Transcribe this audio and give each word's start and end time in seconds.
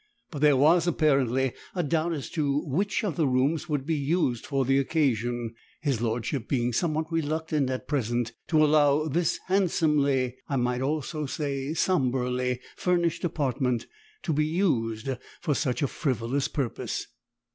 But 0.31 0.39
there 0.41 0.57
was 0.57 0.87
apparently 0.87 1.53
a 1.75 1.83
doubt 1.83 2.13
as 2.13 2.31
to 2.31 2.65
which 2.65 3.03
of 3.03 3.17
the 3.17 3.27
rooms 3.27 3.69
would 3.69 3.85
be 3.85 3.93
used 3.93 4.47
for 4.47 4.65
the 4.65 4.79
occasion, 4.79 5.53
his 5.79 6.01
lordship 6.01 6.47
being 6.49 6.73
somewhat 6.73 7.11
reluctant 7.11 7.69
at 7.69 7.87
present 7.87 8.31
to 8.47 8.65
allow 8.65 9.07
this 9.07 9.37
handsomely, 9.45 10.37
I 10.49 10.55
might 10.55 10.81
almost 10.81 11.35
say 11.35 11.75
sombrely, 11.75 12.61
furnished 12.75 13.23
apartment 13.23 13.85
to 14.23 14.33
be 14.33 14.47
used 14.47 15.07
for 15.39 15.53
such 15.53 15.83
a 15.83 15.87
frivolous 15.87 16.47
purpose. 16.47 17.05